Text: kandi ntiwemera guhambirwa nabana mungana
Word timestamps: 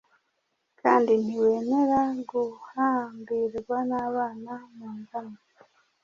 kandi 0.81 1.11
ntiwemera 1.23 2.01
guhambirwa 2.29 3.77
nabana 3.89 4.53
mungana 4.75 5.39